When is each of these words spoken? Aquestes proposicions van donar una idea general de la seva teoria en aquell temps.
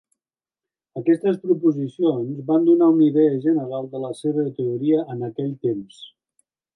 Aquestes 1.01 1.35
proposicions 1.43 2.39
van 2.49 2.65
donar 2.69 2.87
una 2.95 3.05
idea 3.09 3.37
general 3.45 3.91
de 3.95 4.01
la 4.07 4.13
seva 4.23 4.47
teoria 4.61 5.05
en 5.17 5.23
aquell 5.29 5.53
temps. 5.69 6.01